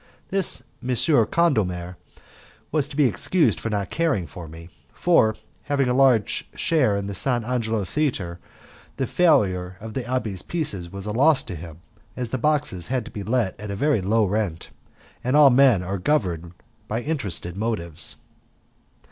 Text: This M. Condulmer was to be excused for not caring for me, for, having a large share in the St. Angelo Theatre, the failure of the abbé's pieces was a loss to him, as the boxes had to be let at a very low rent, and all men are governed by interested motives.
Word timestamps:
This 0.29 0.63
M. 0.81 0.95
Condulmer 1.27 1.95
was 2.71 2.87
to 2.87 2.95
be 2.95 3.05
excused 3.05 3.59
for 3.59 3.69
not 3.69 3.91
caring 3.91 4.25
for 4.25 4.47
me, 4.47 4.69
for, 4.91 5.35
having 5.65 5.87
a 5.87 5.93
large 5.93 6.49
share 6.55 6.97
in 6.97 7.05
the 7.05 7.13
St. 7.13 7.45
Angelo 7.45 7.83
Theatre, 7.85 8.39
the 8.97 9.05
failure 9.05 9.77
of 9.79 9.93
the 9.93 10.01
abbé's 10.01 10.41
pieces 10.41 10.91
was 10.91 11.05
a 11.05 11.11
loss 11.11 11.43
to 11.43 11.55
him, 11.55 11.81
as 12.17 12.31
the 12.31 12.39
boxes 12.39 12.87
had 12.87 13.05
to 13.05 13.11
be 13.11 13.21
let 13.21 13.55
at 13.59 13.69
a 13.69 13.75
very 13.75 14.01
low 14.01 14.25
rent, 14.25 14.71
and 15.23 15.35
all 15.35 15.51
men 15.51 15.83
are 15.83 15.99
governed 15.99 16.53
by 16.87 17.01
interested 17.01 17.55
motives. 17.55 18.15